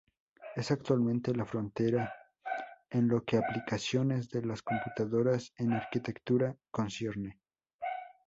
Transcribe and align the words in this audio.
Es 0.55 0.71
actualmente, 0.71 1.31
la 1.35 1.45
frontera 1.45 2.11
en 2.89 3.07
lo 3.07 3.23
que 3.23 3.37
aplicaciones 3.37 4.31
de 4.31 4.43
las 4.43 4.63
computadoras 4.63 5.53
en 5.57 5.73
arquitectura 5.73 6.55
concierne. 6.71 7.39